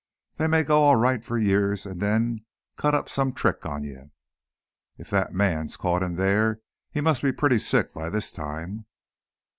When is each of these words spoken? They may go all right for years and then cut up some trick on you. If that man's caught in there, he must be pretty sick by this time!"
They 0.37 0.47
may 0.47 0.63
go 0.63 0.81
all 0.81 0.95
right 0.95 1.23
for 1.23 1.37
years 1.37 1.85
and 1.85 2.01
then 2.01 2.43
cut 2.75 2.95
up 2.95 3.07
some 3.07 3.33
trick 3.33 3.67
on 3.67 3.83
you. 3.83 4.09
If 4.97 5.11
that 5.11 5.31
man's 5.31 5.77
caught 5.77 6.01
in 6.01 6.15
there, 6.15 6.59
he 6.89 7.01
must 7.01 7.21
be 7.21 7.31
pretty 7.31 7.59
sick 7.59 7.93
by 7.93 8.09
this 8.09 8.31
time!" 8.31 8.87